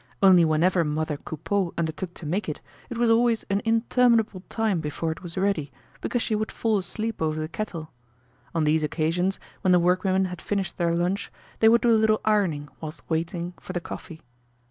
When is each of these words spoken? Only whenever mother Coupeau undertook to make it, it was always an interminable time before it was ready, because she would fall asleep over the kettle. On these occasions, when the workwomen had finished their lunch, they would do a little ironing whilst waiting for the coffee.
Only 0.23 0.43
whenever 0.43 0.83
mother 0.83 1.15
Coupeau 1.15 1.75
undertook 1.77 2.15
to 2.15 2.25
make 2.25 2.49
it, 2.49 2.59
it 2.89 2.97
was 2.97 3.11
always 3.11 3.45
an 3.51 3.61
interminable 3.63 4.41
time 4.49 4.79
before 4.79 5.11
it 5.11 5.21
was 5.21 5.37
ready, 5.37 5.71
because 6.01 6.23
she 6.23 6.33
would 6.33 6.51
fall 6.51 6.79
asleep 6.79 7.21
over 7.21 7.39
the 7.39 7.47
kettle. 7.47 7.91
On 8.55 8.63
these 8.63 8.81
occasions, 8.81 9.39
when 9.61 9.73
the 9.73 9.79
workwomen 9.79 10.25
had 10.25 10.41
finished 10.41 10.77
their 10.79 10.95
lunch, 10.95 11.31
they 11.59 11.69
would 11.69 11.81
do 11.81 11.91
a 11.91 12.01
little 12.01 12.19
ironing 12.25 12.67
whilst 12.79 13.07
waiting 13.11 13.53
for 13.59 13.73
the 13.73 13.79
coffee. 13.79 14.21